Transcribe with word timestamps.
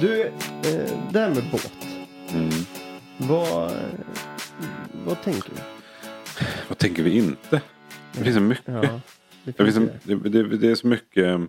Du, 0.00 0.22
eh, 0.22 0.32
det 1.12 1.18
här 1.20 1.34
med 1.34 1.42
båt. 1.52 1.72
Mm. 2.34 2.48
Vad, 3.18 3.72
vad 5.06 5.22
tänker 5.22 5.50
du? 5.50 5.56
Vad 6.68 6.78
tänker 6.78 7.02
vi 7.02 7.16
inte? 7.16 7.62
Det 8.12 8.24
finns 8.24 8.36
så 8.36 8.42
mycket. 8.42 8.64
Ja, 8.66 8.80
det 8.80 9.00
Det, 9.44 9.52
finns 9.64 9.76
finns 9.76 10.02
så, 10.04 10.14
det, 10.28 10.56
det, 10.56 10.68
är 10.70 10.74
så 10.74 10.86
mycket. 10.86 11.24
um, 11.24 11.48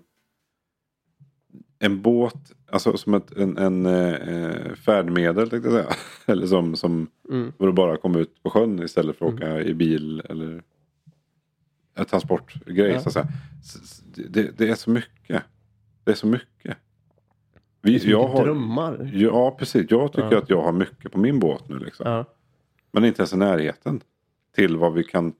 En 1.79 2.01
båt, 2.01 2.51
alltså 2.71 2.97
som 2.97 3.13
ett 3.13 3.31
en, 3.31 3.57
en 3.57 3.85
eh, 3.85 4.73
färdmedel 4.75 5.49
tänkte 5.49 5.69
jag 5.69 5.83
säga. 5.83 5.95
Eller 6.25 6.47
som, 6.47 6.75
som 6.75 7.07
Mm. 7.29 7.53
att 7.59 7.75
bara 7.75 7.97
komma 7.97 8.19
ut 8.19 8.43
på 8.43 8.49
sjön 8.49 8.83
istället 8.83 9.17
för 9.17 9.25
att 9.27 9.33
åka 9.33 9.61
i 9.61 9.73
bil 9.73 10.21
eller 10.29 10.63
en 11.95 12.05
transportgrej. 12.05 12.91
Ja. 12.91 13.01
Så 13.01 13.09
att 13.09 13.13
säga. 13.13 13.27
Det, 14.29 14.57
det 14.57 14.69
är 14.69 14.75
så 14.75 14.89
mycket. 14.89 15.43
Det 16.03 16.11
är 16.11 16.15
så 16.15 16.27
mycket. 16.27 16.77
Vi, 17.81 17.99
Så 17.99 18.09
jag 18.09 18.27
har, 18.27 18.43
drömmar. 18.45 19.11
ja, 19.13 19.51
precis. 19.59 19.85
Jag 19.91 20.11
tycker 20.13 20.31
Ja. 20.31 20.37
att 20.37 20.49
jag 20.49 20.61
har 20.61 20.71
mycket 20.71 21.11
på 21.11 21.19
min 21.19 21.39
båt 21.39 21.69
nu. 21.69 21.79
Liksom. 21.79 22.11
Ja. 22.11 22.25
Men 22.91 23.05
inte 23.05 23.21
ens 23.21 23.33
i 23.33 23.37
närheten 23.37 24.01
till 24.55 24.77
vad 24.77 24.93
vi 24.93 25.03
kan. 25.03 25.33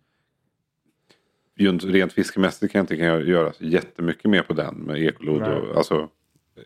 Rent 1.55 2.13
fiskemässigt 2.13 2.71
kan 2.71 2.79
jag 2.79 2.83
inte 2.83 2.97
kan 2.97 3.05
göra 3.27 3.53
jättemycket 3.59 4.25
mer 4.31 4.41
på 4.41 4.53
den 4.53 4.75
med 4.75 5.01
ekolod. 5.01 5.41
Och, 5.43 5.77
alltså, 5.77 6.09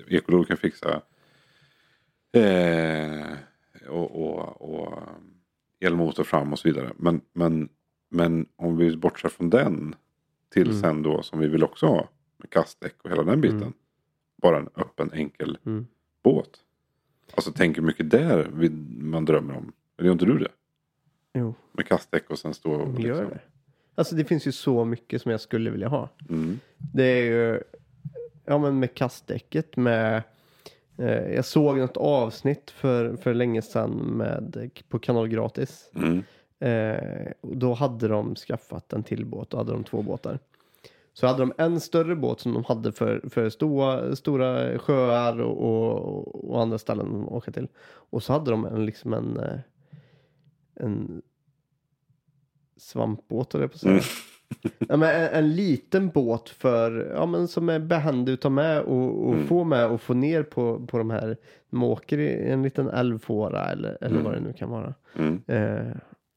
ekolod 0.08 0.48
kan 0.48 0.58
fixa 0.58 1.02
eh, 2.32 3.28
och, 3.90 4.22
och, 4.22 4.62
och 4.62 5.00
elmotor 5.80 6.24
fram 6.24 6.54
och 6.54 6.60
så 6.60 6.68
vidare. 6.68 6.92
Men, 6.98 7.22
men, 7.34 7.70
men 8.10 8.46
om 8.56 8.78
vi 8.78 8.98
bortser 8.98 9.30
från 9.30 9.50
den 9.50 9.96
till 10.54 10.68
Mm. 10.70 10.82
sen 10.82 11.04
då 11.04 11.22
som 11.24 11.40
vi 11.40 11.48
vill 11.48 11.64
också 11.64 11.86
ha 11.86 12.10
med 12.38 12.50
kastdäck 12.50 12.96
och 13.04 13.10
hela 13.10 13.24
den 13.24 13.42
biten. 13.42 13.58
Mm. 13.62 13.74
Bara 14.46 14.58
en 14.58 14.70
öppen 14.76 15.12
enkel 15.14 15.58
Mm. 15.66 15.88
båt. 16.24 16.50
Alltså 17.36 17.52
tänk 17.56 17.78
hur 17.78 17.82
mycket 17.84 18.10
där 18.10 18.48
man 19.00 19.26
drömmer 19.26 19.58
om. 19.58 19.72
Eller 19.98 20.06
gör 20.08 20.14
inte 20.14 20.26
du 20.26 20.38
det? 20.38 20.52
Jo, 21.34 21.54
Med 21.72 21.88
kastdäck 21.88 22.30
och 22.30 22.40
sen 22.40 22.54
stå 22.54 22.72
och 22.72 22.94
de 22.94 23.02
gör 23.02 23.26
det. 23.26 23.40
Alltså 23.96 24.16
det 24.16 24.26
finns 24.26 24.48
ju 24.48 24.52
så 24.52 24.86
mycket 24.86 25.22
som 25.22 25.32
jag 25.32 25.42
skulle 25.42 25.70
vilja 25.70 25.88
ha. 25.88 26.10
Mm. 26.30 26.60
Det 26.94 27.04
är 27.04 27.24
ju, 27.24 27.62
ja 28.46 28.58
men 28.58 28.80
med 28.80 28.94
kastdäcket 28.94 29.78
med, 29.78 30.24
eh, 30.98 31.34
jag 31.34 31.46
såg 31.46 31.78
något 31.78 31.98
avsnitt 31.98 32.72
för, 32.72 33.16
för 33.16 33.34
länge 33.34 33.62
sedan 33.62 33.92
med, 33.92 34.70
på 34.90 35.00
Kanal 35.00 35.28
Gratis. 35.28 35.92
Mm. 35.96 36.24
Eh, 36.60 37.32
då 37.42 37.74
hade 37.74 38.08
de 38.08 38.36
skaffat 38.36 38.94
en 38.94 39.04
till 39.04 39.26
båt, 39.26 39.50
då 39.50 39.58
hade 39.58 39.72
de 39.72 39.84
två 39.84 40.02
båtar. 40.02 40.40
Så 41.18 41.28
hade 41.28 41.40
de 41.40 41.54
en 41.58 41.80
större 41.80 42.16
båt 42.16 42.40
som 42.40 42.54
de 42.54 42.64
hade 42.64 42.92
för, 42.92 43.22
för 43.30 43.50
stora, 43.50 44.16
stora 44.16 44.80
sjöar 44.80 45.42
och, 45.42 45.58
och, 45.62 46.50
och 46.50 46.62
andra 46.62 46.78
ställen 46.78 47.24
att 47.24 47.32
åka 47.32 47.52
till. 47.52 47.68
Och 47.86 48.24
så 48.24 48.34
hade 48.34 48.52
de 48.52 48.66
en, 48.66 48.86
liksom 48.86 49.14
en, 49.14 49.40
eh, 49.40 49.60
en 50.76 51.22
svampbåt, 52.78 53.54
jag 53.54 53.72
på 53.72 53.78
säga. 53.78 53.92
Mm. 53.92 54.04
Ja, 54.80 54.98
men 54.98 55.10
en, 55.22 55.28
en 55.34 55.56
liten 55.56 56.10
båt 56.10 56.50
för, 56.50 57.12
ja, 57.16 57.26
men 57.26 57.48
som 57.48 57.70
är 57.70 57.80
behändig 57.80 58.34
att 58.34 58.42
ta 58.42 58.50
med 58.50 58.82
och, 58.82 59.28
och 59.28 59.34
Mm. 59.34 59.48
få 59.48 59.64
med 59.64 59.88
och 59.88 60.02
få 60.02 60.14
ner 60.14 60.44
på, 60.44 60.86
på 60.88 60.98
de 60.98 61.10
här. 61.10 61.38
De 61.70 61.84
åker 61.84 62.18
i 62.18 62.50
en 62.52 62.64
liten 62.64 62.90
älvfåra 62.90 63.72
eller, 63.72 63.98
eller 64.02 64.16
Mm. 64.20 64.24
vad 64.24 64.34
det 64.34 64.40
nu 64.40 64.54
kan 64.54 64.70
vara. 64.70 64.94
Mm. 65.18 65.42
Eh, 65.48 65.96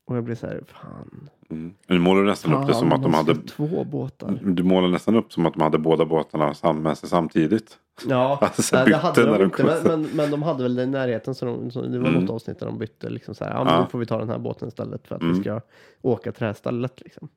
och 0.08 0.16
jag 0.16 0.24
blir 0.24 0.34
så 0.34 0.46
här, 0.46 0.60
fan. 0.66 1.28
Mm. 1.50 1.74
Nu 1.86 1.98
målar 1.98 2.22
du 2.22 2.26
nästan 2.28 2.54
upp 2.54 2.66
det 2.68 2.74
som 2.74 2.92
att 2.92 3.02
de 3.02 3.14
hade. 3.14 3.32
ha 3.32 3.40
Två 3.48 3.84
båtar. 3.84 4.38
Du 4.42 4.62
målar 4.62 4.88
nästan 4.88 5.16
upp 5.16 5.32
som 5.32 5.46
att 5.46 5.54
de 5.54 5.62
hade 5.62 5.78
båda 5.78 6.04
båtarna 6.04 6.54
med 6.72 6.98
sig 6.98 7.08
samtidigt. 7.08 7.78
Ja, 8.08 8.38
Alltså, 8.42 8.76
nej, 8.76 8.86
det 8.88 8.96
hade 8.96 9.38
de 9.38 9.44
inte. 9.44 9.64
Men, 9.64 9.82
men, 10.02 10.10
men 10.16 10.30
de 10.30 10.42
hade 10.42 10.62
väl 10.62 10.74
det 10.76 10.82
i 10.82 10.86
närheten. 10.86 11.34
Så, 11.34 11.44
de, 11.46 11.70
så 11.70 11.82
det 11.82 11.98
var 11.98 12.08
Mm. 12.08 12.20
något 12.20 12.30
avsnitt 12.30 12.58
där 12.58 12.66
de 12.66 12.78
bytte 12.78 13.10
liksom 13.10 13.34
så 13.34 13.44
här. 13.44 13.54
Ja, 13.54 13.64
men 13.64 13.74
Ja. 13.74 13.80
då 13.80 13.86
får 13.86 13.98
vi 13.98 14.06
ta 14.06 14.18
den 14.18 14.28
här 14.28 14.38
båten 14.38 14.68
istället 14.68 15.06
för 15.08 15.14
att 15.16 15.22
Mm. 15.22 15.34
vi 15.34 15.40
ska 15.40 15.60
åka 16.02 16.32
till 16.32 16.40
det 16.40 16.46
här 16.46 16.52
stället 16.52 17.00
liksom. 17.00 17.28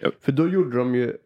Ja. 0.00 0.10
För 0.20 0.32
då 0.32 0.48
gjorde 0.48 0.76
de 0.78 0.94
ju. 0.94 1.16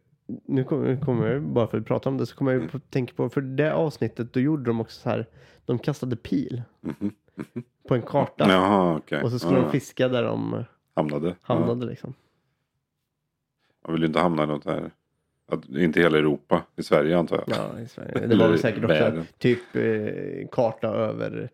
Nu 0.47 0.65
kommer, 0.65 0.97
kommer 1.05 1.27
jag 1.33 1.43
bara 1.43 1.67
för 1.67 1.79
att 1.79 1.87
prata 1.87 2.09
om 2.09 2.19
det 2.19 2.27
så 2.27 2.37
kommer 2.37 2.53
jag 2.53 2.63
ju 2.63 2.69
på, 2.69 2.79
tänka 2.79 3.15
på. 3.15 3.29
För 3.29 3.41
det 3.41 3.75
avsnittet 3.75 4.33
då 4.33 4.41
gjorde 4.41 4.65
de 4.65 4.81
också 4.81 5.01
så 5.01 5.09
här. 5.09 5.27
De 5.65 5.79
kastade 5.79 6.17
pil 6.17 6.63
Mhm. 6.81 7.13
På 7.89 7.95
en 7.95 8.03
karta. 8.03 8.49
Jaha, 8.51 8.97
okej. 8.97 9.23
Och 9.23 9.31
så 9.31 9.39
skulle 9.39 9.57
Ja, 9.59 9.63
de 9.65 9.71
fiska 9.73 10.09
där 10.09 10.23
de 10.23 10.65
Hamnade. 10.95 11.37
Hamnade 11.43 11.87
liksom. 11.87 12.15
Man 13.85 13.93
vill 13.93 14.03
ju 14.03 14.07
inte 14.07 14.21
hamna 14.21 14.45
i 14.45 14.47
något 14.47 14.65
här. 14.65 14.91
Att, 15.49 15.69
inte 15.69 16.01
hela 16.01 16.19
Europa. 16.19 16.63
I 16.77 16.83
Sverige 16.83 17.19
antar 17.19 17.45
jag. 17.47 17.57
Ja, 17.59 17.81
i 17.81 17.89
Sverige. 17.89 18.27
Det 18.27 18.37
var 18.37 18.49
väl 18.49 18.59
säkert 18.59 18.85
också 18.85 19.25
typ 19.39 19.77
eh, 19.77 20.49
karta 20.53 20.89
över 20.89 21.51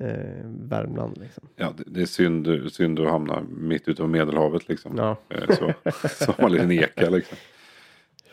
eh, 0.00 0.06
Värmland 0.44 1.18
liksom. 1.18 1.48
Ja, 1.56 1.72
det, 1.76 1.84
det 1.86 2.02
är 2.02 2.06
synd, 2.06 2.72
synd 2.72 3.00
att 3.00 3.10
hamna 3.10 3.42
mitt 3.50 3.88
ute 3.88 4.02
på 4.02 4.08
Medelhavet 4.08 4.68
liksom. 4.68 4.92
Ja, 4.96 5.16
Eh, 5.28 5.56
Så, 6.10 6.34
man 6.38 6.46
en 6.46 6.52
liten 6.52 6.72
eka 6.72 7.10
liksom. 7.10 7.36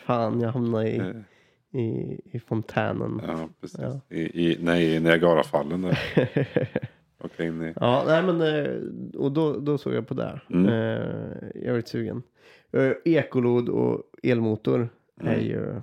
fan 0.06 0.40
jag 0.40 0.52
hamnade 0.52 0.88
i, 0.88 0.96
Eh, 0.98 1.80
i, 1.80 2.20
i 2.24 2.40
fontänen. 2.40 3.20
Ja, 3.26 3.48
precis. 3.60 3.80
Ja. 3.80 4.00
I, 4.08 4.20
i, 4.50 4.58
nej, 4.60 4.94
i 4.94 5.00
Niagarafallen 5.00 5.82
där. 5.82 5.98
Åka 7.24 7.44
in 7.44 7.62
i... 7.62 7.72
Ja, 7.80 8.04
nej 8.06 8.22
men 8.22 8.40
eh, 8.40 8.70
och 9.20 9.32
då, 9.32 9.58
då 9.60 9.78
såg 9.78 9.94
jag 9.94 10.08
på 10.08 10.14
det. 10.14 10.40
Mm. 10.50 10.66
Eh, 10.68 11.06
jag 11.54 11.72
är 11.72 11.76
lite 11.76 11.90
sugen. 11.90 12.22
Eh, 12.72 12.92
ekolod 13.04 13.68
och 13.68 14.02
elmotor 14.22 14.88
är 15.20 15.34
Mm. 15.34 15.44
ju... 15.46 15.58
Mm, 15.62 15.82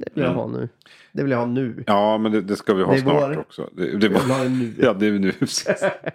det 0.00 0.10
vill 0.14 0.24
jag 0.24 0.32
ha 0.34 0.46
nu. 0.46 0.68
Det 1.12 1.22
vill 1.22 1.30
jag 1.32 1.38
ha 1.38 1.46
nu. 1.46 1.84
Ja, 1.86 2.18
men 2.18 2.32
det, 2.32 2.40
det 2.40 2.56
ska 2.56 2.74
vi 2.74 2.82
ha 2.82 2.94
är 2.94 2.98
snart 2.98 3.14
vår. 3.36 3.38
också. 3.38 3.70
Det, 3.72 3.82
det 3.84 3.90
Jag 3.90 3.98
vill 4.00 4.12
var, 4.12 4.48
nu. 4.48 4.74
ja, 4.78 4.92
det 4.92 5.06
är 5.06 5.12
nu. 5.18 5.32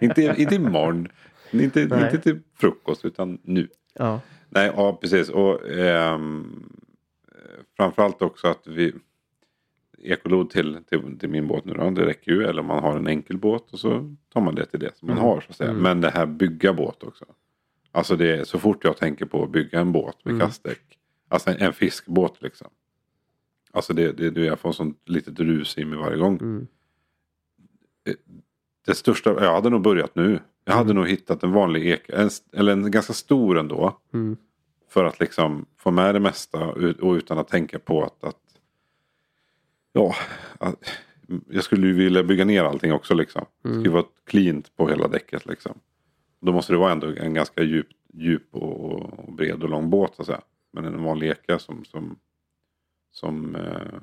inte, 0.00 0.34
inte 0.42 0.54
imorgon. 0.54 1.08
Inte, 1.50 1.86
Nej. 1.86 2.04
inte 2.04 2.18
till 2.18 2.40
frukost, 2.56 3.04
utan 3.04 3.38
nu. 3.42 3.68
Ja. 3.94 4.20
Nej, 4.48 4.72
ja 4.76 4.98
precis. 5.00 5.28
Och 5.30 5.68
ehm, 5.70 6.72
framförallt 7.76 8.22
också 8.22 8.46
att 8.48 8.66
vi... 8.66 8.92
Ekolod 10.04 10.50
till, 10.50 10.78
till, 10.90 11.18
till 11.18 11.28
min 11.28 11.48
båt 11.48 11.64
nu 11.64 11.72
då. 11.72 11.90
Det 11.90 12.06
räcker 12.06 12.32
ju. 12.32 12.42
Eller 12.44 12.60
om 12.60 12.66
man 12.66 12.82
har 12.82 12.96
en 12.96 13.06
enkel 13.06 13.38
båt 13.38 13.72
och 13.72 13.78
så 13.78 14.14
tar 14.32 14.40
man 14.40 14.54
det 14.54 14.66
till 14.66 14.80
det 14.80 14.96
som 14.96 15.08
man 15.08 15.16
Mm. 15.18 15.28
har. 15.28 15.40
Så 15.40 15.50
att 15.50 15.56
säga. 15.56 15.70
Mm. 15.70 15.82
Men 15.82 16.00
det 16.00 16.10
här 16.10 16.26
bygga 16.26 16.72
båt 16.72 17.02
också. 17.02 17.24
Alltså 17.92 18.16
det 18.16 18.36
är 18.36 18.44
så 18.44 18.58
fort 18.58 18.84
jag 18.84 18.96
tänker 18.96 19.26
på 19.26 19.42
att 19.42 19.50
bygga 19.50 19.80
en 19.80 19.92
båt 19.92 20.24
med 20.24 20.34
Mm. 20.34 20.46
kastdäck. 20.46 20.98
Alltså 21.28 21.50
en, 21.50 21.56
en 21.56 21.72
fiskbåt 21.72 22.42
liksom. 22.42 22.68
Alltså 23.72 23.92
det, 23.94 24.12
det, 24.12 24.30
det, 24.30 24.44
jag 24.44 24.58
får 24.60 24.72
sånt 24.72 25.00
litet 25.04 25.40
rus 25.40 25.78
i 25.78 25.84
mig 25.84 25.98
varje 25.98 26.16
gång. 26.16 26.36
Mm. 26.40 26.66
Det 28.86 28.94
största, 28.94 29.30
jag 29.44 29.54
hade 29.54 29.70
nog 29.70 29.82
börjat 29.82 30.14
nu. 30.14 30.38
Jag 30.64 30.72
hade 30.74 30.84
Mm. 30.90 30.96
nog 30.96 31.08
hittat 31.08 31.42
en 31.42 31.52
vanlig 31.52 31.86
ek, 31.86 32.02
en, 32.08 32.30
eller 32.52 32.72
en 32.72 32.90
ganska 32.90 33.12
stor 33.12 33.58
ändå. 33.58 33.98
Mm. 34.14 34.36
För 34.88 35.04
att 35.04 35.20
liksom 35.20 35.66
få 35.76 35.90
med 35.90 36.14
det 36.14 36.20
mesta 36.20 36.66
och 37.00 37.12
utan 37.12 37.38
att 37.38 37.48
tänka 37.48 37.78
på 37.78 38.02
att, 38.02 38.24
att 38.24 38.36
ja, 39.94 40.14
jag 41.48 41.64
skulle 41.64 41.86
ju 41.86 41.92
vilja 41.92 42.22
bygga 42.22 42.44
ner 42.44 42.64
allting 42.64 42.92
också 42.92 43.14
liksom. 43.14 43.44
Det 43.62 43.68
ska 43.68 43.78
ju 43.78 43.80
Mm. 43.80 43.92
vara 43.92 44.04
cleant 44.26 44.76
på 44.76 44.88
hela 44.88 45.08
däcket 45.08 45.46
liksom. 45.46 45.78
Då 46.40 46.52
måste 46.52 46.72
det 46.72 46.76
vara 46.76 46.92
ändå 46.92 47.06
en 47.16 47.34
ganska 47.34 47.62
djup, 47.62 47.88
djup 48.12 48.54
och, 48.54 48.92
och 48.92 49.32
bred 49.32 49.62
och 49.62 49.68
lång 49.70 49.90
båt 49.90 50.14
så 50.14 50.22
att 50.22 50.26
säga. 50.26 50.40
Men 50.72 50.84
en 50.84 51.02
vanlig 51.02 51.30
eka 51.30 51.58
som, 51.58 51.84
som, 51.84 52.16
som 53.12 53.54
eh, 53.56 54.00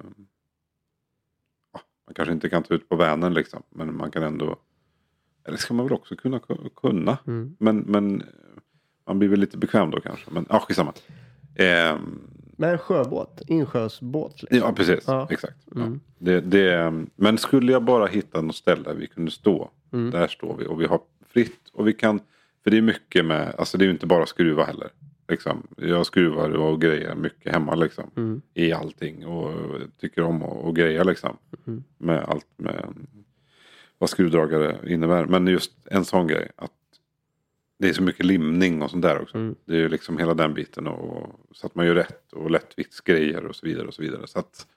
man 2.08 2.14
kanske 2.16 2.34
inte 2.34 2.50
kan 2.50 2.64
ta 2.64 2.74
ut 2.74 2.90
på 2.90 2.96
Vänern 2.96 3.34
liksom. 3.34 3.64
Men 3.70 3.98
man 3.98 4.12
kan 4.12 4.24
ändå, 4.24 4.56
eller 5.48 5.58
ska 5.58 5.74
man 5.74 5.86
väl 5.86 5.94
också 5.94 6.16
kunna 6.16 6.40
kunna. 6.76 7.18
Mm. 7.28 7.56
Men, 7.60 7.78
men 7.78 8.22
eh, 8.22 8.28
man 9.08 9.20
blir 9.20 9.30
väl 9.30 9.40
lite 9.40 9.58
bekväm 9.58 9.92
då 9.92 10.00
kanske. 10.02 10.32
Men 10.32 10.46
ja, 10.50 10.60
skitsamma. 10.60 10.94
Ehm, 11.56 12.22
Men 12.62 12.70
en 12.70 12.78
sjöbåt, 12.78 13.42
insjösbåt. 13.48 14.42
Liksom. 14.42 14.58
ja, 14.58 14.74
precis. 14.74 15.04
Ja. 15.08 15.28
Exakt. 15.32 15.58
Ja. 15.76 15.82
Mm. 15.82 16.00
Det, 16.18 16.42
det, 16.42 16.94
men 17.16 17.38
skulle 17.38 17.72
jag 17.72 17.84
bara 17.84 18.06
hitta 18.06 18.42
något 18.42 18.56
ställe 18.56 18.84
där 18.84 18.94
vi 18.94 19.08
kunde 19.08 19.32
stå. 19.32 19.70
Mm. 19.94 20.12
Där 20.12 20.28
står 20.28 20.58
vi 20.58 20.66
och 20.66 20.82
vi 20.82 20.86
har 20.86 21.02
fritt. 21.28 21.70
Och 21.74 21.88
vi 21.88 21.94
kan, 21.94 22.20
för 22.64 22.72
det 22.72 22.78
är 22.78 22.82
mycket 22.82 23.26
med, 23.26 23.56
alltså 23.58 23.78
det 23.78 23.84
är 23.84 23.86
ju 23.86 23.92
inte 23.92 24.06
bara 24.06 24.26
skruva 24.26 24.64
heller. 24.64 24.90
Liksom. 25.28 25.68
Jag 25.78 26.06
skruvar 26.06 26.50
och 26.50 26.82
grejer 26.82 27.16
mycket 27.16 27.54
hemma 27.54 27.76
liksom. 27.76 28.12
Mm. 28.18 28.42
I 28.54 28.72
allting 28.72 29.26
och 29.26 29.54
tycker 30.00 30.22
om 30.22 30.44
att 30.44 30.58
och 30.58 30.76
greja 30.76 31.04
liksom. 31.04 31.38
Mm. 31.68 31.84
Med 31.98 32.20
allt 32.20 32.48
med 32.58 32.94
vad 33.98 34.10
skruvdragare 34.10 34.78
innebär. 34.88 35.26
Men 35.26 35.48
just 35.48 35.72
en 35.86 36.06
sån 36.06 36.28
grej. 36.28 36.52
att 36.56 36.72
Det 37.82 37.90
är 37.90 37.94
så 37.94 38.04
mycket 38.04 38.26
limning 38.26 38.82
och 38.82 38.92
sånt 38.92 39.02
där 39.02 39.22
också. 39.22 39.38
Mm. 39.38 39.56
Det 39.66 39.74
är 39.74 39.78
ju 39.80 39.90
liksom 39.90 40.18
hela 40.18 40.34
den 40.34 40.54
biten. 40.54 40.88
Och, 40.88 41.30
så 41.52 41.68
att 41.68 41.76
man 41.76 41.86
gör 41.86 41.96
rätt 41.96 42.34
och 42.34 42.52
lättviktsgrejer 42.52 43.46
och 43.46 43.56
så 43.56 43.66
vidare. 43.66 43.88
och 43.88 43.94
så 43.94 44.02
vidare. 44.02 44.28
Så 44.28 44.40
att 44.40 44.68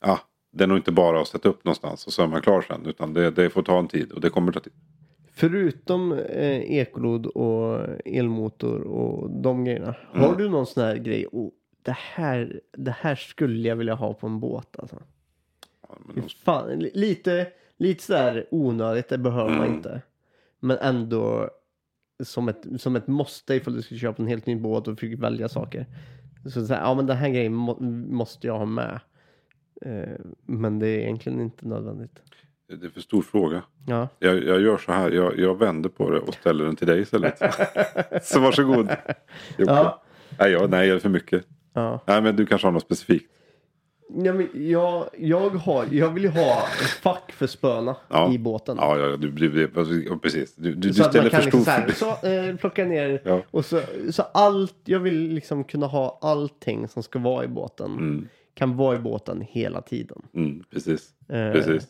ja, 0.00 0.20
det 0.50 0.64
är 0.64 0.68
nog 0.68 0.78
inte 0.78 0.92
bara 0.92 1.20
att 1.20 1.28
sätta 1.28 1.48
upp 1.48 1.64
någonstans 1.64 2.06
och 2.06 2.12
så 2.12 2.22
är 2.22 2.26
man 2.26 2.40
klar 2.42 2.62
sen. 2.62 2.86
Utan 2.86 3.12
det, 3.14 3.30
det 3.30 3.50
får 3.50 3.62
ta 3.62 3.78
en 3.78 3.88
tid 3.88 4.12
och 4.12 4.20
det 4.20 4.30
kommer 4.30 4.52
ta 4.52 4.60
tid. 4.60 4.72
Förutom 5.32 6.12
eh, 6.12 6.62
ekolod 6.78 7.26
och 7.26 7.86
elmotor 8.04 8.80
och 8.80 9.30
de 9.30 9.64
grejerna. 9.64 9.94
Har 10.12 10.26
Mm. 10.26 10.38
du 10.38 10.48
någon 10.48 10.66
sån 10.66 10.82
här 10.84 10.96
grej? 10.96 11.26
Oh, 11.32 11.50
det, 11.82 11.96
här, 11.98 12.60
det 12.72 12.94
här 12.98 13.14
skulle 13.14 13.68
jag 13.68 13.76
vilja 13.76 13.94
ha 13.94 14.14
på 14.14 14.26
en 14.26 14.40
båt 14.40 14.76
alltså. 14.78 14.96
men 16.06 16.14
de- 16.16 16.28
Fan, 16.44 16.78
li- 16.78 16.90
lite, 16.94 17.46
lite 17.76 18.02
sådär 18.02 18.46
onödigt, 18.50 19.08
det 19.08 19.18
behöver 19.18 19.50
man 19.50 19.60
Mm. 19.64 19.74
inte. 19.74 20.02
Men 20.60 20.78
ändå 20.78 21.50
som 22.22 22.48
ett, 22.48 22.66
som 22.78 22.96
ett 22.96 23.06
måste 23.06 23.54
ifall 23.54 23.74
du 23.74 23.82
ska 23.82 23.94
köpa 23.94 24.22
en 24.22 24.28
helt 24.28 24.46
ny 24.46 24.56
båt 24.56 24.88
och 24.88 24.98
försöka 24.98 25.22
välja 25.22 25.48
saker. 25.48 25.86
Så, 26.44 26.66
så 26.66 26.74
här, 26.74 26.80
ja 26.80 26.94
men 26.94 27.06
den 27.06 27.16
här 27.16 27.28
grejen 27.28 27.54
må, 27.54 27.80
måste 28.08 28.46
jag 28.46 28.58
ha 28.58 28.66
med. 28.66 29.00
Eh, 29.80 30.14
men 30.46 30.78
det 30.78 30.88
är 30.88 30.98
egentligen 30.98 31.40
inte 31.40 31.68
nödvändigt. 31.68 32.22
Det 32.68 32.86
är 32.86 32.90
för 32.90 33.00
stor 33.00 33.22
fråga. 33.22 33.62
Ja. 33.86 34.08
Jag, 34.18 34.44
jag 34.44 34.60
gör 34.60 34.78
så 34.78 34.92
här, 34.92 35.10
jag, 35.10 35.38
jag 35.38 35.58
vänder 35.58 35.88
på 35.88 36.10
det 36.10 36.20
och 36.20 36.34
ställer 36.34 36.64
den 36.64 36.76
till 36.76 36.86
dig 36.86 37.00
istället. 37.00 37.38
så 38.22 38.40
varsågod. 38.40 38.88
Ja. 39.56 40.02
Nej, 40.38 40.52
jag, 40.52 40.70
nej, 40.70 40.88
jag 40.88 40.94
är 40.96 41.00
för 41.00 41.08
mycket. 41.08 41.44
ja. 41.72 42.00
Nej, 42.06 42.22
men 42.22 42.36
du 42.36 42.46
kanske 42.46 42.66
har 42.66 42.72
något 42.72 42.82
specifikt. 42.82 43.30
Ja 44.08 44.32
men 44.32 44.48
jag, 44.54 45.06
jag, 45.18 45.50
har, 45.50 45.86
jag 45.90 46.10
vill 46.10 46.22
ju 46.22 46.28
ha 46.30 46.62
ett 46.82 46.88
fack 47.02 47.32
för 47.32 47.46
spöna 47.46 47.96
Ja. 48.08 48.32
i 48.32 48.38
båten. 48.38 48.76
Ja, 48.80 48.98
ja 48.98 49.16
du, 49.16 49.30
du, 49.30 49.48
du, 49.48 49.68
precis. 50.22 50.54
Du, 50.56 50.74
du, 50.74 50.88
du 50.88 50.94
så 50.94 51.02
att 51.04 51.14
man 51.14 51.24
ställer 51.28 51.30
för 51.30 51.50
kan 51.50 51.62
stor 51.62 51.86
liksom 51.86 52.04
så 52.04 52.14
här, 52.14 52.40
så, 52.42 52.50
eh, 52.50 52.56
plocka 52.56 52.84
ner 52.84 53.20
Ja. 53.24 53.42
och 53.50 53.64
så, 53.64 53.80
så 54.10 54.22
allt, 54.22 54.74
jag 54.84 55.00
vill 55.00 55.28
liksom 55.28 55.64
kunna 55.64 55.86
ha 55.86 56.18
allting 56.20 56.88
som 56.88 57.02
ska 57.02 57.18
vara 57.18 57.44
i 57.44 57.48
båten. 57.48 57.92
Mm, 57.92 58.28
Kan 58.54 58.76
vara 58.76 58.96
i 58.96 58.98
båten 58.98 59.40
hela 59.50 59.80
tiden. 59.82 60.22
mm, 60.34 60.64
precis. 60.72 61.08
Eh, 61.28 61.52
precis. 61.52 61.88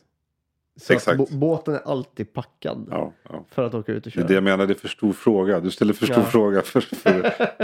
Så 0.81 0.93
Exakt. 0.93 1.21
att 1.21 1.31
bå- 1.31 1.37
båten 1.39 1.75
är 1.75 1.81
alltid 1.85 2.33
packad 2.33 2.89
Ja, 2.91 3.13
ja. 3.31 3.45
för 3.51 3.63
att 3.67 3.75
åka 3.75 3.93
ut 3.93 3.97
och 3.99 4.03
Det 4.05 4.11
köra. 4.11 4.25
är 4.25 4.29
det 4.29 4.35
jag 4.35 4.43
menar, 4.45 4.67
det 4.67 4.73
är 4.73 4.79
för 4.79 4.89
stor 4.89 5.13
fråga. 5.13 5.61
Du 5.61 5.71
ställer 5.71 5.93
för 5.93 6.07
stor 6.07 6.17
Ja. 6.19 6.25
fråga 6.25 6.63
för, 6.63 6.81
för, 6.81 7.23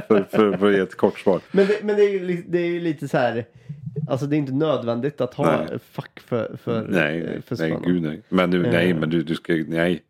för, 0.09 0.23
för, 0.31 0.57
för 0.57 0.67
att 0.67 0.73
ge 0.73 0.79
ett 0.81 0.97
kort 0.97 1.19
svar. 1.19 1.41
Men, 1.53 1.67
det, 1.67 1.79
men 1.83 1.97
det, 1.97 2.03
är 2.05 2.11
ju, 2.11 2.25
li- 2.27 2.45
det 2.49 2.59
är 2.59 2.67
ju 2.67 2.81
lite 2.81 3.09
så 3.09 3.17
här, 3.19 3.45
alltså 4.11 4.27
det 4.27 4.37
är 4.37 4.39
inte 4.39 4.53
nödvändigt 4.53 5.21
att 5.21 5.35
ha 5.35 5.57
Nej. 5.57 5.79
fack 5.79 6.21
för, 6.21 6.57
för, 6.63 6.87
nej, 6.89 7.21
eh, 7.23 7.41
för 7.43 7.57
nej, 7.57 7.79
gud 7.85 8.03
nej. 8.03 8.23
Men 8.29 8.51
du, 8.51 8.63
nej, 8.63 8.91
Eh. 8.91 8.97
men 8.97 9.11
du, 9.11 9.23
du 9.23 9.35
ska, 9.35 9.53
nej. 9.69 10.03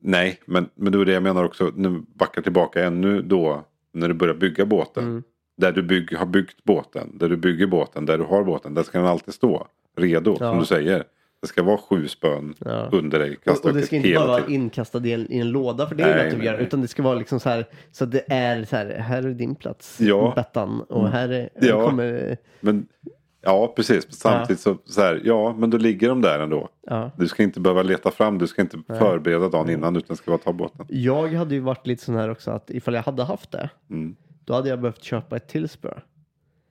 Nej, 0.00 0.40
men, 0.46 0.68
men 0.74 0.92
det 0.92 1.00
är 1.00 1.04
det 1.04 1.12
jag 1.12 1.22
menar 1.22 1.44
också. 1.44 1.72
Nu 1.76 2.02
backar 2.14 2.42
tillbaka 2.42 2.84
ännu 2.84 3.22
då. 3.22 3.64
När 3.92 4.08
du 4.08 4.14
börjar 4.14 4.34
bygga 4.34 4.66
båten. 4.66 5.04
Mm. 5.04 5.22
Där 5.56 5.72
du 5.72 5.82
bygg, 5.82 6.16
har 6.16 6.26
byggt 6.26 6.64
båten. 6.64 7.18
Där 7.18 7.28
du 7.28 7.36
bygger 7.36 7.66
båten. 7.66 8.06
Där 8.06 8.18
du 8.18 8.24
har 8.24 8.44
båten. 8.44 8.74
Där 8.74 8.82
ska 8.82 8.98
den 8.98 9.06
alltid 9.06 9.34
stå. 9.34 9.66
Redo, 9.96 10.36
Ja. 10.40 10.50
som 10.50 10.58
du 10.58 10.64
säger. 10.64 11.04
Det 11.44 11.48
ska 11.48 11.62
vara 11.62 11.78
sju 11.78 12.08
spön 12.08 12.54
Ja. 12.58 12.88
under 12.92 13.18
dig. 13.18 13.36
Och, 13.46 13.64
och 13.64 13.74
det 13.74 13.82
ska 13.82 13.96
inte 13.96 14.14
bara 14.14 14.26
vara 14.26 14.46
inkastad 14.48 15.06
i 15.06 15.12
en, 15.12 15.32
i 15.32 15.38
en 15.38 15.50
låda 15.50 15.86
för 15.88 15.94
det 15.94 16.02
är 16.02 16.06
Nej, 16.16 16.24
lätt 16.24 16.32
att 16.32 16.38
nej, 16.38 16.46
göra. 16.46 16.56
nej. 16.56 16.66
Utan 16.66 16.80
det 16.80 16.88
ska 16.88 17.02
vara 17.02 17.14
liksom 17.14 17.40
så 17.40 17.48
här 17.48 17.66
så 17.92 18.04
det 18.04 18.24
är 18.32 18.64
så 18.64 18.76
här, 18.76 18.86
här 18.98 19.22
är 19.22 19.30
din 19.30 19.54
plats 19.54 20.00
Ja. 20.00 20.22
Mm. 20.22 20.34
Bettan 20.34 20.80
och 20.80 21.08
här, 21.08 21.28
är, 21.28 21.48
Ja. 21.60 21.78
här 21.78 21.84
kommer, 21.86 22.36
Men, 22.60 22.86
ja, 23.42 23.72
precis. 23.76 24.12
Samtidigt 24.12 24.60
så, 24.60 24.76
så 24.84 25.00
här, 25.00 25.20
ja, 25.24 25.54
men 25.58 25.70
då 25.70 25.76
ligger 25.78 26.08
de 26.08 26.20
där 26.20 26.38
ändå. 26.38 26.68
ja. 26.86 27.10
Du 27.18 27.28
ska 27.28 27.42
inte 27.42 27.60
behöva 27.60 27.82
leta 27.82 28.10
fram, 28.10 28.38
du 28.38 28.46
ska 28.46 28.62
inte 28.62 28.78
förbereda 28.88 29.48
dagen 29.48 29.70
innan 29.70 29.96
utan 29.96 30.16
ska 30.16 30.30
bara 30.30 30.38
ta 30.38 30.52
båten. 30.52 30.86
Jag 30.88 31.28
hade 31.32 31.54
ju 31.54 31.60
varit 31.60 31.86
lite 31.86 32.04
sån 32.04 32.14
här 32.14 32.28
också 32.30 32.50
att 32.50 32.70
ifall 32.70 32.94
jag 32.94 33.02
hade 33.02 33.24
haft 33.24 33.50
det 33.52 33.70
Mm. 33.90 34.16
då 34.44 34.54
hade 34.54 34.68
jag 34.68 34.80
behövt 34.80 35.02
köpa 35.02 35.36
ett 35.36 35.48
till 35.48 35.68
spö. 35.68 35.94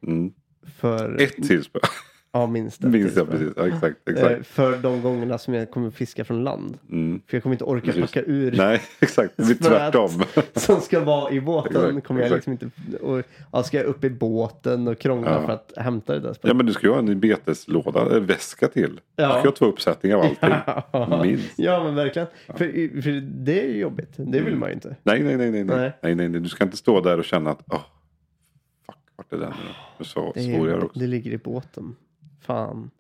Mm. 0.07 0.33
För, 0.77 1.21
Ett 1.21 1.35
till 1.47 1.63
spö. 1.63 1.79
Ja 2.33 2.47
minst 2.47 2.81
till 2.81 3.01
jag 3.01 3.11
spö. 3.11 3.25
precis. 3.25 3.49
Ja, 3.57 3.67
exakt. 3.67 4.09
Eh, 4.09 4.13
exakt. 4.13 4.47
För 4.47 4.77
de 4.77 5.01
gångerna 5.01 5.37
som 5.37 5.53
jag 5.53 5.71
kommer 5.71 5.89
fiska 5.89 6.25
från 6.25 6.43
land. 6.43 6.77
Mm. 6.91 7.21
För 7.27 7.37
jag 7.37 7.43
kommer 7.43 7.53
inte 7.53 7.63
orka 7.63 7.85
Precis. 7.85 8.11
plocka 8.11 8.21
ur 8.31 8.51
Nej, 8.57 8.81
exakt. 8.99 9.33
Det 9.37 9.43
blir 9.45 9.55
Spöet. 9.55 9.69
tvärtom. 9.93 10.23
som 10.55 10.81
ska 10.81 10.99
vara 11.03 11.31
i 11.31 11.41
båten. 11.41 11.85
Exakt, 11.89 12.07
kommer 12.07 12.21
jag 12.21 12.27
exakt. 12.27 12.47
liksom 12.47 12.69
inte, 12.87 12.97
och, 13.05 13.23
ja, 13.51 13.63
ska 13.63 13.77
jag 13.77 13.85
upp 13.85 14.03
i 14.03 14.09
båten 14.09 14.87
och 14.87 14.99
krångla 14.99 15.31
Ja. 15.31 15.45
för 15.45 15.53
att 15.53 15.73
hämta 15.77 16.13
det 16.13 16.19
där 16.19 16.27
Ja 16.27 16.33
spöet? 16.33 16.55
men 16.57 16.65
du 16.65 16.73
ska 16.73 16.87
ju 16.87 16.93
ha 16.93 16.99
en 16.99 17.19
beteslåda, 17.19 18.15
en 18.15 18.25
väska 18.25 18.67
till. 18.67 18.99
Ja. 19.15 19.27
Du 19.33 19.39
ska 19.39 19.47
ha 19.49 19.55
två 19.55 19.65
uppsättningar 19.65 20.17
av 20.17 20.25
allting. 20.91 21.31
Minst. 21.31 21.53
Ja 21.59 21.83
men 21.83 21.95
verkligen. 21.95 22.27
För, 22.47 22.55
för 23.01 23.21
det 23.21 23.61
är 23.61 23.67
ju 23.67 23.77
jobbigt. 23.79 24.11
Det 24.17 24.41
vill 24.41 24.55
man 24.55 24.69
ju 24.69 24.73
inte. 24.75 24.95
Nej, 25.03 25.23
nej, 25.23 25.37
nej, 25.37 25.51
nej, 25.51 25.63
nej. 25.63 25.77
Nej. 25.77 25.91
nej, 26.01 26.15
nej, 26.15 26.29
nej. 26.29 26.41
Du 26.41 26.49
ska 26.49 26.63
inte 26.63 26.77
stå 26.77 27.01
där 27.01 27.17
och 27.17 27.25
känna 27.25 27.49
att, 27.51 27.59
åh, 27.71 27.81
fuck, 28.85 28.95
vart 29.15 29.33
är 29.33 29.37
den 29.37 29.49
nu? 29.49 29.69
Nu 29.97 30.05
så 30.05 30.31
Det, 30.35 30.41
svor 30.43 30.69
jag 30.69 30.77
är, 30.79 30.83
också. 30.85 30.99
det 30.99 31.07
ligger 31.07 31.31
i 31.31 31.37
båten. 31.37 31.95
Fan. 32.43 32.91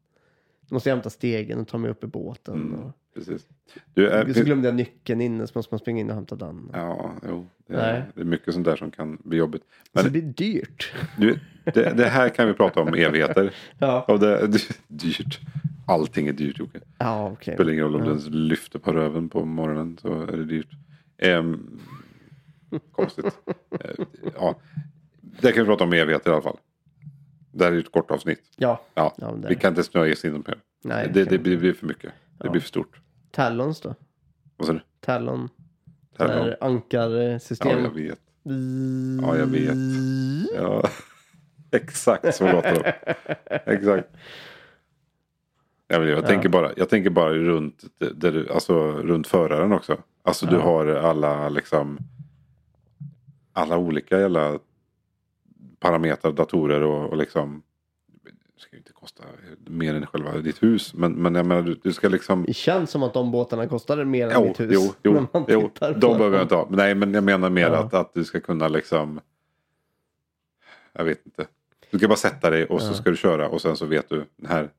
Då 0.69 0.75
måste 0.75 0.89
jag 0.89 0.95
hämta 0.95 1.09
stegen 1.09 1.59
och 1.59 1.67
ta 1.67 1.77
mig 1.77 1.91
upp 1.91 2.03
i 2.03 2.07
båten. 2.07 2.53
Mm. 2.55 2.79
Och, 2.79 2.91
Precis. 3.13 3.47
Du 3.93 4.07
är, 4.07 4.33
så 4.33 4.43
glömde 4.43 4.67
jag 4.67 4.75
nyckeln 4.75 5.21
inne 5.21 5.47
så 5.47 5.51
måste 5.59 5.73
man 5.73 5.79
springa 5.79 5.99
in 6.01 6.09
och 6.09 6.15
hämta 6.15 6.35
den. 6.35 6.69
Ja, 6.73 7.13
jo. 7.27 7.47
Det 7.67 7.73
Nej. 7.77 7.83
är, 7.91 8.11
det 8.15 8.21
är 8.21 8.25
mycket 8.25 8.53
sånt 8.53 8.65
där 8.65 8.75
som 8.75 8.91
kan 8.91 9.17
bli 9.23 9.37
jobbigt. 9.37 9.61
så 9.61 9.89
Men 9.91 10.03
det 10.03 10.09
blir 10.11 10.21
dyrt. 10.21 10.93
du, 11.17 11.39
det, 11.63 11.97
det 11.97 12.05
här 12.05 12.29
kan 12.29 12.47
vi 12.47 12.53
prata 12.53 12.81
om 12.81 12.93
evigheter. 12.93 13.53
Ja, 13.79 14.05
Och 14.07 14.19
det, 14.19 14.47
det, 14.47 14.59
dyrt. 14.87 15.39
Allting 15.87 16.27
är 16.27 16.33
dyrt 16.33 16.59
Jocke. 16.59 16.79
ja 16.97 17.29
okej. 17.31 17.53
Spelar 17.55 17.71
ingen 17.71 17.83
roll 17.83 17.95
om 17.95 18.01
du 18.01 18.07
ens 18.07 18.27
lyfter 18.29 18.79
på 18.79 18.91
röven 18.93 19.29
på 19.29 19.45
morgonen 19.45 19.97
så 20.01 20.21
är 20.21 20.37
det 20.37 20.45
dyrt. 20.45 20.69
Ehm, 21.17 21.79
konstigt. 22.91 23.25
Eh, 23.79 24.05
ja, 24.35 24.55
det 25.41 25.51
kan 25.51 25.63
vi 25.63 25.67
prata 25.67 25.83
om 25.83 25.93
i 25.93 25.99
evigheter 25.99 26.29
i 26.29 26.33
alla 26.33 26.41
fall. 26.41 26.57
Det 27.53 27.63
här 27.63 27.71
är 27.71 27.75
ju 27.75 27.81
ett 27.81 27.91
kort 27.91 28.11
avsnitt. 28.11 28.41
Ja, 28.55 28.81
Ja, 28.95 29.13
Ja, 29.17 29.31
det 29.31 29.47
vi 29.47 29.53
det. 29.55 29.59
kan 29.61 29.69
inte 29.71 29.83
snöa 29.83 30.11
oss 30.11 30.25
in 30.25 30.43
på 30.43 30.51
det. 30.51 30.57
nej. 30.83 31.09
Det, 31.13 31.23
kan- 31.23 31.31
det, 31.33 31.37
blir, 31.39 31.57
blir 31.57 31.73
för 31.73 31.87
mycket. 31.87 32.11
Det 32.37 32.45
Ja. 32.45 32.51
blir 32.51 32.61
för 32.61 32.67
stort. 32.67 32.99
Talons 33.31 33.81
då? 33.81 33.95
Vad 34.57 34.67
sa 34.67 34.73
du? 34.73 34.81
Talon. 34.99 35.49
Där 36.17 36.27
då? 36.43 36.49
Ja, 36.49 36.67
ankarsystem. 36.67 37.83
jag 37.83 37.93
vet. 37.93 38.19
Ja, 39.21 39.37
jag 39.37 39.45
vet. 39.45 39.75
Ja, 40.55 40.89
exakt 41.71 42.35
så 42.35 42.51
låter 42.51 42.73
det. 42.83 42.95
Exakt. 43.65 44.09
Jag, 45.87 45.99
vet, 45.99 46.09
jag, 46.09 46.25
tänker 46.27 46.49
bara, 46.49 46.71
jag 46.77 46.89
tänker 46.89 47.09
bara 47.09 47.33
runt, 47.33 47.83
där 48.15 48.31
du, 48.31 48.49
alltså, 48.49 48.91
runt 48.91 49.27
föraren 49.27 49.71
också. 49.73 49.97
Alltså 50.23 50.45
du 50.45 50.57
har 50.57 50.85
alla 50.87 51.49
liksom 51.49 51.97
alla 53.53 53.77
olika 53.77 54.19
jävla 54.19 54.59
parametrar, 55.83 56.31
datorer 56.31 56.81
och, 56.81 57.09
och 57.09 57.17
liksom 57.17 57.63
det 58.55 58.61
ska 58.61 58.71
ju 58.75 58.77
inte 58.77 58.93
kosta 58.93 59.23
mer 59.67 59.95
än 59.95 60.05
själva 60.05 60.37
ditt 60.37 60.63
hus. 60.63 60.93
Men, 60.93 61.11
men 61.13 61.35
jag 61.35 61.45
menar 61.45 61.61
du, 61.61 61.73
du 61.83 61.93
ska 61.93 62.09
liksom 62.09 62.43
Det 62.47 62.53
känns 62.53 62.91
som 62.91 63.03
att 63.03 63.13
de 63.13 63.31
båtarna 63.31 63.67
kostade 63.67 64.05
mer 64.05 64.27
än 64.27 64.33
Jo, 64.35 64.47
mitt 64.47 64.59
hus. 64.59 64.71
jo, 64.73 64.93
jo, 65.03 65.27
jo 65.47 65.71
de 65.99 66.17
behöver 66.17 66.37
jag 66.37 66.43
inte 66.45 66.55
ha. 66.55 66.65
Men 66.69 66.77
Nej, 66.77 66.95
men 66.95 67.13
jag 67.13 67.23
menar 67.23 67.49
mer 67.49 67.61
Ja. 67.71 67.77
att, 67.77 67.93
att 67.93 68.13
du 68.13 68.23
ska 68.23 68.39
kunna 68.39 68.67
liksom... 68.67 69.19
Jag 70.93 71.03
vet 71.03 71.25
inte. 71.25 71.47
Du 71.91 71.97
ska 71.97 72.07
bara 72.07 72.15
sätta 72.15 72.49
dig 72.49 72.65
och 72.65 72.81
så 72.81 72.87
Ja. 72.89 72.93
ska 72.93 73.09
du 73.09 73.15
köra 73.17 73.49
och 73.49 73.61
sen 73.61 73.75
så 73.77 73.85
vet 73.85 74.09
du 74.09 74.25
här. 74.47 74.69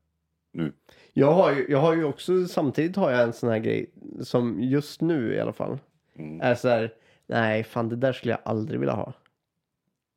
Nu. 0.53 0.73
Jag 1.13 1.33
har, 1.33 1.53
ju, 1.53 1.67
jag 1.69 1.79
har 1.79 1.95
ju 1.95 2.05
också, 2.05 2.47
samtidigt 2.47 2.97
har 2.97 3.11
jag 3.11 3.23
en 3.23 3.33
sån 3.33 3.49
här 3.51 3.59
grej 3.59 3.91
som 4.21 4.61
just 4.63 5.01
nu 5.01 5.35
i 5.35 5.41
alla 5.41 5.53
fall 5.53 5.79
Mm. 6.19 6.41
är 6.41 6.55
så 6.55 6.69
här, 6.69 6.93
nej 7.27 7.65
fan 7.65 7.89
det 7.89 7.97
där 7.97 8.13
skulle 8.13 8.33
jag 8.33 8.41
aldrig 8.45 8.81
vilja 8.81 8.95
ha 8.95 9.13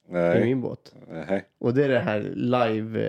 i 0.10 0.14
Nej. 0.14 0.44
min 0.46 0.62
båt. 0.62 0.96
nej. 1.10 1.46
Och 1.60 1.74
det 1.74 1.86
är 1.86 1.90
det 1.90 2.00
här 2.00 2.20
live 2.36 3.02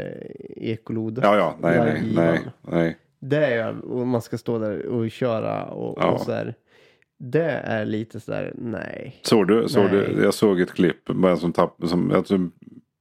eh. 0.57 0.77
Ja, 1.23 1.37
ja, 1.37 1.57
nej, 1.61 1.79
nej, 1.79 2.03
nej, 2.15 2.41
nej. 2.61 2.97
Det 3.21 3.47
är, 3.47 3.85
och 3.93 4.07
man 4.07 4.23
ska 4.23 4.39
stå 4.39 4.59
där 4.59 4.87
och 4.87 5.11
köra 5.11 5.65
och, 5.65 5.99
Ja. 6.01 6.07
och 6.11 6.21
så 6.21 6.33
här. 6.33 6.55
Det 7.19 7.51
är 7.51 7.85
lite 7.85 8.21
så 8.21 8.31
där, 8.31 8.53
nej. 8.57 9.17
Såg 9.23 9.49
du? 9.49 9.69
Såg 9.69 9.91
du? 9.91 10.21
Jag 10.23 10.35
såg 10.35 10.61
ett 10.61 10.73
klipp 10.73 11.09
med 11.09 11.31
en 11.31 11.37
som 11.39 11.53
tappade, 11.53 11.89
som, 11.89 12.53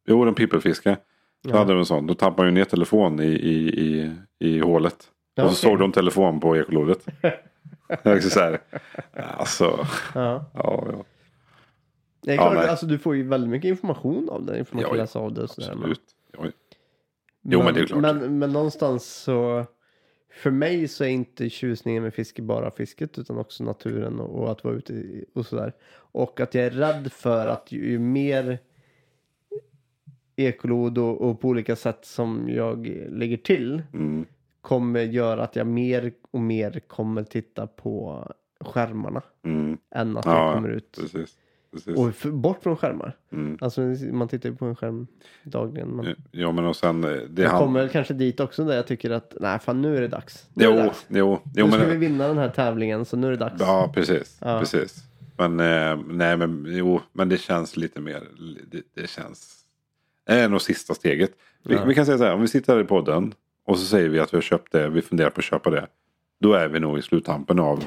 jo 0.07 0.23
en 0.23 0.33
pippelfiske. 0.35 0.97
Så 1.45 1.49
Ja. 1.49 1.57
hade 1.57 1.73
de 1.73 1.79
en 1.79 1.85
sån. 1.85 2.07
Då 2.07 2.13
tappade 2.13 2.47
ju 2.47 2.53
ner 2.53 2.63
telefon 2.65 3.19
i, 3.19 3.25
i, 3.25 3.69
i, 3.69 4.11
i 4.39 4.59
hålet. 4.59 4.95
Ja, 5.35 5.43
och 5.43 5.49
så 5.49 5.55
såg 5.55 5.79
de 5.79 5.91
telefon 5.91 6.39
på 6.39 6.57
ekolodet. 6.57 7.05
Jag 8.03 8.23
så 8.29 8.39
här, 8.39 8.59
alltså, 9.37 9.87
ja, 10.15 10.45
ja. 10.53 10.87
Det 12.27 12.33
är 12.33 12.37
klart, 12.37 12.67
alltså, 12.69 12.85
du 12.85 12.97
får 12.97 13.15
ju 13.15 13.23
väldigt 13.23 13.49
mycket 13.49 13.69
information 13.69 14.29
av 14.29 14.45
det. 14.45 14.59
Information 14.59 14.89
Ja, 14.95 15.01
läsa 15.01 15.19
av 15.19 15.33
det 15.33 15.41
och 15.43 15.49
sådär. 15.49 15.75
Men. 15.75 15.95
Ja, 16.33 16.45
Jo, 17.41 17.63
men 17.63 17.73
det 17.73 17.79
är 17.79 17.85
klart. 17.85 18.01
Men, 18.01 18.39
men 18.39 18.53
någonstans 18.53 19.05
så. 19.05 19.65
För 20.29 20.51
mig 20.51 20.87
så 20.87 21.03
är 21.03 21.07
inte 21.07 21.49
tjusningen 21.49 22.03
med 22.03 22.13
fiske 22.13 22.41
bara 22.41 22.71
fisket 22.71 23.17
utan 23.19 23.37
också 23.37 23.63
naturen 23.63 24.19
och, 24.19 24.41
och 24.43 24.51
att 24.51 24.63
vara 24.63 24.75
ute 24.75 24.93
i- 24.93 25.25
och 25.33 25.45
sådär. 25.45 25.73
Och 25.95 26.39
att 26.39 26.53
jag 26.55 26.65
är 26.65 26.69
rädd 26.69 27.11
för 27.11 27.47
att 27.47 27.71
ju, 27.71 27.89
ju 27.91 27.99
mer 27.99 28.59
ekolod 30.35 30.97
och, 30.97 31.21
och 31.21 31.41
på 31.41 31.47
olika 31.47 31.75
sätt 31.75 32.05
som 32.05 32.49
jag 32.49 32.87
lägger 33.09 33.37
till 33.37 33.83
Mm. 33.93 34.25
kommer 34.61 34.99
göra 35.01 35.43
att 35.43 35.55
jag 35.55 35.67
mer 35.67 36.11
och 36.31 36.41
mer 36.41 36.79
kommer 36.79 37.23
titta 37.23 37.67
på 37.67 38.23
skärmarna 38.59 39.21
Mm. 39.45 39.77
än 39.91 40.17
att 40.17 40.25
Ja, 40.25 40.45
jag 40.45 40.53
kommer 40.55 40.69
ut 40.69 40.97
Precis. 41.01 41.37
Precis. 41.71 41.97
och 42.25 42.33
bort 42.33 42.63
från 42.63 42.77
skärmar. 42.77 43.15
Mm. 43.31 43.57
Alltså 43.61 43.81
man 44.11 44.27
tittar 44.27 44.49
ju 44.49 44.55
på 44.55 44.65
en 44.65 44.75
skärm 44.75 45.07
dagligen. 45.43 45.87
Men 45.89 46.15
Ja 46.31 46.51
men 46.51 46.65
och 46.65 46.75
sen 46.75 47.03
eh, 47.03 47.09
det 47.29 47.41
jag 47.41 47.49
han... 47.49 47.59
kommer 47.59 47.87
kanske 47.87 48.13
dit 48.13 48.39
också 48.39 48.65
där 48.65 48.75
jag 48.75 48.87
tycker 48.87 49.09
att 49.11 49.33
nej 49.39 49.59
fan 49.59 49.81
nu 49.81 49.97
är 49.97 50.01
det 50.01 50.07
dags. 50.07 50.47
Nu 50.53 50.63
Jo, 50.65 50.71
det 50.71 50.77
dags. 50.83 51.05
jo, 51.09 51.39
jo 51.55 51.65
nu 51.65 51.71
ska 51.71 51.85
vi 51.85 51.97
vinna 51.97 52.27
den 52.27 52.37
här 52.37 52.49
tävlingen 52.49 53.05
så 53.05 53.17
nu 53.17 53.27
är 53.27 53.31
det 53.31 53.37
dags. 53.37 53.55
Ja 53.59 53.91
precis. 53.93 54.37
Ja. 54.41 54.59
precis. 54.59 55.03
Men 55.37 55.59
eh, 55.59 55.99
nej 56.07 56.37
men 56.37 56.65
jo, 56.69 57.01
men 57.13 57.29
det 57.29 57.37
känns 57.37 57.77
lite 57.77 58.01
mer. 58.01 58.23
Det, 58.71 58.81
det 59.01 59.09
känns. 59.09 59.53
Det 60.25 60.33
är 60.33 60.49
nog 60.49 60.61
sista 60.61 60.93
steget. 60.93 61.31
Vi, 61.63 61.75
Ja. 61.75 61.85
vi 61.85 61.95
kan 61.95 62.05
säga 62.05 62.17
så 62.17 62.23
här, 62.23 62.33
om 62.33 62.41
vi 62.41 62.47
sitter 62.47 62.73
här 62.73 62.81
i 62.81 62.85
podden 62.85 63.33
och 63.65 63.79
så 63.79 63.85
säger 63.85 64.09
vi 64.09 64.19
att 64.19 64.33
vi 64.33 64.37
har 64.37 64.41
köpt 64.41 64.71
det, 64.71 64.89
vi 64.89 65.01
funderar 65.01 65.29
på 65.29 65.39
att 65.39 65.43
köpa 65.45 65.69
det. 65.69 65.87
Då 66.39 66.53
är 66.53 66.67
vi 66.67 66.79
nog 66.79 66.99
i 66.99 67.01
sluttampen 67.01 67.59
av 67.59 67.83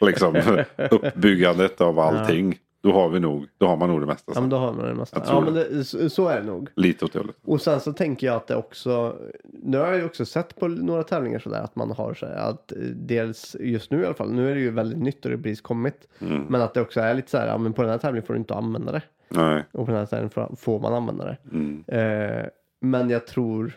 liksom, 0.00 0.42
uppbyggandet 0.90 1.80
av 1.80 1.98
allting. 1.98 2.58
Då 2.84 2.92
har 2.92 3.08
vi 3.08 3.20
nog, 3.20 3.46
då 3.58 3.66
har 3.66 3.76
man 3.76 3.88
nog 3.88 4.00
det 4.00 4.06
mesta. 4.06 4.32
Ja 4.34 4.40
men 4.40 4.50
då 4.50 4.56
har 4.56 4.72
man 4.72 4.84
det 4.86 4.94
mesta. 4.94 5.22
Ja 5.26 5.40
men 5.40 5.54
det, 5.54 5.84
så, 6.10 6.28
är 6.28 6.40
det 6.40 6.46
nog. 6.46 6.68
Lite 6.76 7.04
åt 7.04 7.12
det 7.12 7.18
hållet. 7.18 7.36
Och 7.44 7.60
sen 7.60 7.80
så 7.80 7.92
tänker 7.92 8.26
jag 8.26 8.36
att 8.36 8.46
det 8.46 8.56
också, 8.56 9.16
nu 9.44 9.78
har 9.78 9.86
jag 9.86 9.96
ju 9.96 10.04
också 10.04 10.24
sett 10.24 10.56
på 10.56 10.68
några 10.68 11.02
tävlingar 11.02 11.38
sådär 11.38 11.60
att 11.62 11.76
man 11.76 11.90
har 11.90 12.14
så 12.14 12.26
här 12.26 12.34
att 12.50 12.72
eh, 12.72 12.78
dels 12.94 13.56
just 13.60 13.90
nu 13.90 14.02
i 14.02 14.04
alla 14.04 14.14
fall, 14.14 14.32
nu 14.32 14.50
är 14.50 14.54
det 14.54 14.60
ju 14.60 14.70
väldigt 14.70 14.98
nytt 14.98 15.24
och 15.24 15.30
det 15.30 15.38
precis 15.38 15.60
kommit. 15.60 16.08
Mm. 16.18 16.42
Men 16.42 16.60
att 16.60 16.74
det 16.74 16.80
också 16.80 17.00
är 17.00 17.14
lite 17.14 17.30
så 17.30 17.38
här, 17.38 17.46
ja 17.46 17.58
men 17.58 17.72
på 17.72 17.82
den 17.82 17.90
här 17.90 17.98
tävlingen 17.98 18.26
får 18.26 18.34
du 18.34 18.38
inte 18.38 18.54
använda 18.54 18.92
det. 18.92 19.02
Nej. 19.28 19.64
Och 19.72 19.86
på 19.86 19.92
den 19.92 20.00
här 20.00 20.06
tävlingen 20.06 20.56
får- 20.56 20.80
man 20.80 20.94
använda 20.94 21.24
det. 21.24 21.36
Mm. 21.52 21.84
Eh, 21.86 22.46
men 22.80 23.10
jag 23.10 23.26
tror, 23.26 23.72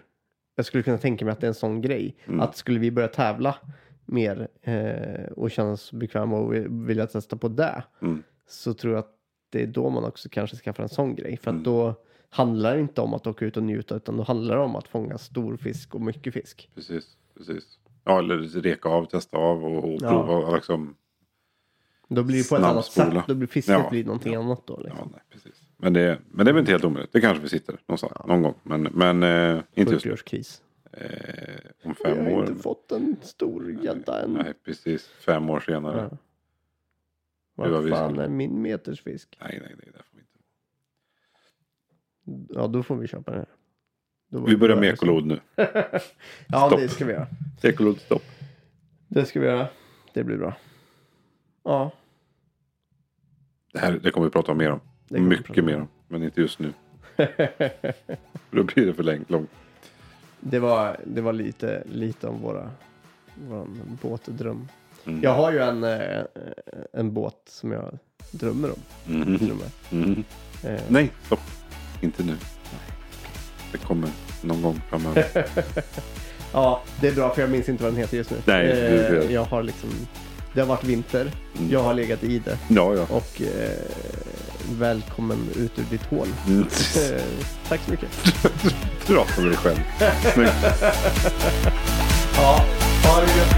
jag 0.56 0.66
skulle 0.66 0.84
kunna 0.84 0.98
tänka 0.98 1.26
mig 1.26 1.32
att 1.32 1.40
det 1.42 1.46
är 1.46 1.50
en 1.50 1.54
sån 1.54 1.82
grej. 1.82 2.16
Mm. 2.28 2.40
Att 2.40 2.56
skulle 2.56 2.80
vi 2.80 2.92
börja 2.92 3.08
tävla 3.08 3.56
mer 4.06 4.48
eh, 4.62 5.32
och 5.36 5.52
känna 5.52 5.72
oss 5.72 5.92
bekväma 5.92 6.38
och 6.38 6.54
vi- 6.54 6.66
vilja 6.70 7.08
testa 7.08 7.38
på 7.38 7.48
det. 7.48 7.84
Mm. 8.02 8.24
Så 8.48 8.74
tror 8.74 8.94
jag 8.94 9.00
att 9.00 9.14
det 9.50 9.62
är 9.64 9.68
då 9.68 9.90
man 9.90 10.04
också 10.04 10.30
kanske 10.30 10.58
skaffar 10.58 10.84
en 10.84 10.90
sån 10.90 11.16
grej. 11.16 11.38
För 11.38 11.52
att 11.52 11.54
Mm. 11.54 11.64
då 11.64 11.96
handlar 12.30 12.76
det 12.76 12.82
inte 12.82 13.02
om 13.02 13.14
att 13.14 13.28
åka 13.28 13.46
ut 13.46 13.58
och 13.58 13.64
njuta 13.64 13.96
utan 13.96 14.18
då 14.18 14.24
handlar 14.24 14.56
det 14.58 14.62
om 14.64 14.76
att 14.76 14.88
fånga 14.88 15.18
stor 15.18 15.58
fisk 15.58 15.96
och 15.96 16.02
mycket 16.02 16.34
fisk. 16.34 16.70
Precis, 16.76 17.18
precis. 17.38 17.64
Ja, 18.04 18.20
eller 18.20 18.38
reka 18.62 18.90
av, 18.90 19.06
testa 19.06 19.38
av 19.38 19.66
och, 19.66 19.84
och 19.94 19.98
Ja. 20.02 20.10
prova. 20.10 20.56
Liksom. 20.56 20.96
Då 22.10 22.24
blir 22.24 22.38
det 22.38 22.50
på 22.50 22.56
ett 22.56 22.64
annat 22.64 22.86
sätt. 22.86 23.14
Då 23.28 23.34
blir 23.36 23.48
fisket 23.48 23.74
Ja, 23.74 23.90
blir 23.90 24.04
någonting 24.06 24.34
ja. 24.34 24.40
annat 24.40 24.62
då. 24.68 24.78
Liksom. 24.80 25.00
Ja, 25.00 25.08
nej, 25.12 25.22
precis. 25.30 25.62
Men, 25.78 25.94
det, 25.94 26.20
men 26.32 26.46
det 26.46 26.52
är 26.52 26.54
väl 26.54 26.60
inte 26.60 26.72
helt 26.72 26.84
omöjligt. 26.86 27.14
Det 27.14 27.22
kanske 27.22 27.44
vi 27.44 27.50
sitter 27.50 27.80
någonstans, 27.88 28.14
någon 28.28 28.42
gång. 28.42 28.54
Men, 28.64 28.84
men 28.84 29.24
eh, 29.24 29.62
inte 29.74 29.94
just 29.94 30.06
nu. 30.06 30.12
40-årskris. 30.12 30.62
Eh, 30.92 31.02
om 31.84 31.96
Vi 32.04 32.10
fem 32.10 32.26
har 32.26 32.32
år. 32.32 32.50
inte 32.50 32.64
fått 32.64 32.92
en 32.92 33.16
stor 33.22 33.72
gädda 33.84 34.24
än. 34.24 34.34
Nej, 34.34 34.54
precis. 34.66 35.08
Fem 35.08 35.50
år 35.50 35.60
senare. 35.60 36.18
Vad 37.58 37.90
fan 37.90 38.20
är 38.20 38.30
min 38.30 38.62
metersfisk? 38.62 39.38
Nej, 39.42 39.60
nej, 39.64 39.76
nej. 39.78 39.92
Det 39.94 40.04
får 40.04 40.18
vi, 40.18 40.22
inte. 40.22 40.40
Ja, 42.54 42.68
då 42.68 42.84
får 42.84 42.96
vi 42.96 43.08
köpa 43.08 43.32
den 43.32 43.40
här. 43.40 43.50
Vi 44.48 44.58
börjar 44.58 44.76
med 44.78 44.94
ekolod 44.94 45.26
nu. 45.26 45.40
Ja, 46.48 46.68
Stopp. 46.68 46.80
det 46.80 46.90
ska 46.90 47.06
vi 47.06 47.14
göra. 47.14 47.28
Ekolod 47.62 48.00
stopp. 48.00 48.24
Det 49.08 49.26
ska 49.26 49.40
vi 49.40 49.46
göra. 49.46 49.68
Det 50.14 50.24
blir 50.24 50.38
bra. 50.38 50.56
Ja, 51.64 51.92
Det 53.74 53.80
här 53.80 54.00
det 54.04 54.12
kommer 54.12 54.26
vi 54.28 54.32
prata 54.32 54.52
om 54.52 54.58
mer 54.58 54.72
om. 54.72 54.80
Mycket 55.28 55.66
mer 55.66 55.82
om. 55.82 55.88
Men 56.08 56.24
inte 56.24 56.42
just 56.42 56.60
nu. 56.60 56.74
Då 58.52 58.64
blir 58.64 58.86
det 58.86 58.94
för 58.94 59.04
länge, 59.04 59.26
långt. 59.28 59.50
det, 60.40 60.60
var, 60.60 60.98
det 61.06 61.22
var 61.22 61.34
lite, 61.34 61.84
lite 61.88 62.28
om 62.28 62.42
våra, 62.42 62.72
vår 63.36 63.68
båtdröm. 64.02 64.68
Mm. 65.08 65.24
Jag 65.24 65.34
har 65.34 65.52
ju 65.52 65.60
en, 65.60 65.84
eh, 65.84 66.22
en 66.94 67.14
båt 67.14 67.36
som 67.50 67.72
jag 67.72 67.98
drömmer 68.32 68.70
om. 68.70 68.80
Och 69.06 69.28
med. 69.42 69.72
Mhm. 69.90 70.24
Eh, 70.64 70.82
Nej, 70.88 71.12
stopp. 71.26 71.40
Inte 72.02 72.24
nu. 72.24 72.36
Det 73.72 73.78
kommer 73.78 74.10
någon 74.42 74.62
gång 74.62 74.82
framöver. 74.90 75.46
Ja, 76.54 76.82
det 77.02 77.08
är 77.08 77.12
bra 77.14 77.34
för 77.34 77.42
jag 77.42 77.50
minns 77.52 77.70
inte 77.70 77.84
vad 77.84 77.94
den 77.94 78.00
heter 78.00 78.18
just 78.18 78.30
nu. 78.32 78.38
Nej, 78.46 78.72
eh, 78.72 79.32
jag 79.34 79.44
har 79.44 79.64
liksom, 79.64 79.90
det 80.54 80.60
har 80.60 80.68
varit 80.68 80.84
vinter. 80.84 81.32
Mm. 81.58 81.72
Jag 81.72 81.84
har 81.84 81.94
legat 81.94 82.24
i 82.24 82.40
det. 82.40 82.58
Ja, 82.68 82.94
ja. 82.96 83.06
Och 83.10 83.42
eh, 83.42 83.70
välkommen 84.80 85.38
ut 85.56 85.80
ur 85.80 85.84
ditt 85.90 86.04
hål. 86.06 86.28
Mm. 86.48 86.62
Eh, 86.62 87.22
tack 87.70 87.80
så 87.86 87.92
mycket. 87.92 88.10
Prata 89.08 89.42
med 89.42 89.52
dig 89.52 89.58
själv. 89.58 89.78
Snyggt. 90.34 90.54
Ja, 92.40 92.66
ha 93.04 93.22
det 93.22 93.38
gött. 93.38 93.57